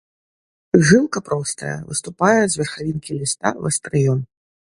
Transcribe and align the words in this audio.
Жылка 0.87 1.19
простая, 1.27 1.73
выступае 1.89 2.39
з 2.47 2.53
верхавінкі 2.63 3.11
ліста 3.19 3.47
вастрыём. 3.63 4.19